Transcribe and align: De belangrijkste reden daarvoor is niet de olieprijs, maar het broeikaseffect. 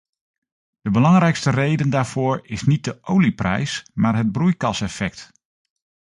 De 0.81 0.91
belangrijkste 0.91 1.49
reden 1.49 1.89
daarvoor 1.89 2.39
is 2.43 2.63
niet 2.63 2.83
de 2.83 2.97
olieprijs, 3.03 3.85
maar 3.93 4.15
het 4.15 4.31
broeikaseffect. 4.31 5.31